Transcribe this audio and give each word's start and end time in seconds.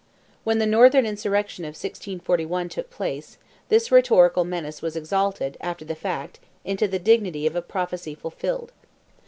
When 0.43 0.57
the 0.57 0.65
northern 0.65 1.05
insurrection 1.05 1.63
of 1.63 1.75
1641 1.77 2.69
took 2.69 2.89
place, 2.89 3.37
this 3.69 3.91
rhetorical 3.91 4.43
menace 4.43 4.81
was 4.81 4.95
exalted, 4.95 5.57
after 5.61 5.85
the 5.85 5.93
fact, 5.93 6.39
into 6.65 6.87
the 6.87 6.97
dignity 6.97 7.45
of 7.45 7.55
a 7.55 7.61
prophecy 7.61 8.15
fulfilled. 8.15 8.71